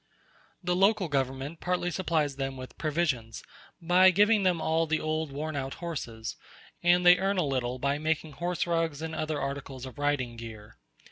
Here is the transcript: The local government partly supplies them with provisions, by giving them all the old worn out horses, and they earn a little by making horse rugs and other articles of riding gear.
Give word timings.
The 0.63 0.75
local 0.75 1.09
government 1.09 1.59
partly 1.59 1.91
supplies 1.91 2.37
them 2.37 2.57
with 2.57 2.75
provisions, 2.79 3.43
by 3.79 4.09
giving 4.09 4.41
them 4.41 4.59
all 4.59 4.87
the 4.87 4.99
old 4.99 5.31
worn 5.31 5.55
out 5.55 5.75
horses, 5.75 6.37
and 6.81 7.05
they 7.05 7.19
earn 7.19 7.37
a 7.37 7.43
little 7.43 7.77
by 7.77 7.99
making 7.99 8.31
horse 8.31 8.65
rugs 8.65 9.03
and 9.03 9.13
other 9.13 9.39
articles 9.39 9.85
of 9.85 9.99
riding 9.99 10.37
gear. 10.37 10.79